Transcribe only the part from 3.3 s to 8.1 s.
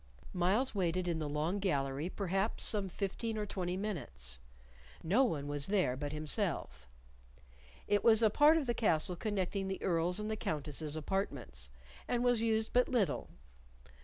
or twenty minutes. No one was there but himself. It